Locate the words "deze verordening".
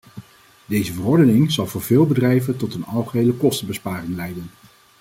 0.65-1.51